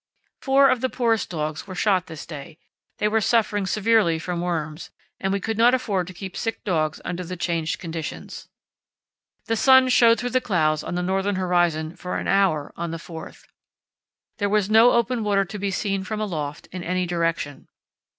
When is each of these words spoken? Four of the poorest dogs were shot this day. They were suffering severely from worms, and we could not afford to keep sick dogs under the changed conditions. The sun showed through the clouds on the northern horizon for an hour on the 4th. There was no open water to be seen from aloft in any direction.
Four 0.41 0.71
of 0.71 0.81
the 0.81 0.89
poorest 0.89 1.29
dogs 1.29 1.67
were 1.67 1.75
shot 1.75 2.07
this 2.07 2.25
day. 2.25 2.57
They 2.97 3.07
were 3.07 3.21
suffering 3.21 3.67
severely 3.67 4.17
from 4.17 4.41
worms, 4.41 4.89
and 5.19 5.31
we 5.31 5.39
could 5.39 5.59
not 5.59 5.75
afford 5.75 6.07
to 6.07 6.13
keep 6.15 6.35
sick 6.35 6.63
dogs 6.63 6.99
under 7.05 7.23
the 7.23 7.37
changed 7.37 7.77
conditions. 7.77 8.47
The 9.45 9.55
sun 9.55 9.89
showed 9.89 10.19
through 10.19 10.31
the 10.31 10.41
clouds 10.41 10.83
on 10.83 10.95
the 10.95 11.03
northern 11.03 11.35
horizon 11.35 11.95
for 11.95 12.17
an 12.17 12.27
hour 12.27 12.73
on 12.75 12.89
the 12.89 12.97
4th. 12.97 13.45
There 14.39 14.49
was 14.49 14.71
no 14.71 14.93
open 14.93 15.23
water 15.23 15.45
to 15.45 15.59
be 15.59 15.69
seen 15.69 16.03
from 16.03 16.19
aloft 16.19 16.65
in 16.71 16.83
any 16.83 17.05
direction. 17.05 17.67